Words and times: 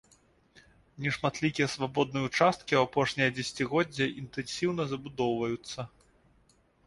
Нешматлікія 1.07 1.67
свабодныя 1.73 2.23
ўчасткі 2.29 2.73
ў 2.79 2.89
апошняе 2.89 3.29
дзесяцігоддзе 3.35 4.05
інтэнсіўна 4.23 4.83
забудоўваюцца. 4.95 5.79